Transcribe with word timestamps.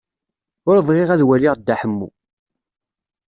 Ur 0.69 0.77
bɣiɣ 0.87 1.09
ad 1.11 1.21
waliɣ 1.27 1.53
Dda 1.55 1.75
Ḥemmu. 1.81 2.09